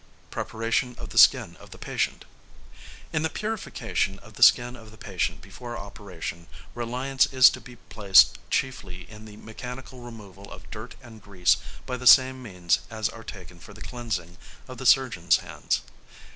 #Preparation 0.31 0.95
of 0.97 1.09
the 1.09 1.17
Skin 1.19 1.55
of 1.57 1.69
the 1.69 1.77
Patient.# 1.77 2.25
In 3.13 3.21
the 3.21 3.29
purification 3.29 4.17
of 4.17 4.33
the 4.33 4.41
skin 4.41 4.75
of 4.75 4.89
the 4.89 4.97
patient 4.97 5.41
before 5.41 5.77
operation, 5.77 6.47
reliance 6.73 7.27
is 7.27 7.51
to 7.51 7.61
be 7.61 7.75
placed 7.75 8.39
chiefly 8.49 9.07
in 9.11 9.25
the 9.25 9.37
mechanical 9.37 9.99
removal 9.99 10.51
of 10.51 10.71
dirt 10.71 10.95
and 11.03 11.21
grease 11.21 11.57
by 11.85 11.97
the 11.97 12.07
same 12.07 12.41
means 12.41 12.79
as 12.89 13.09
are 13.09 13.23
taken 13.23 13.59
for 13.59 13.75
the 13.75 13.81
cleansing 13.83 14.37
of 14.67 14.79
the 14.79 14.87
surgeon's 14.87 15.37
hands. 15.37 15.81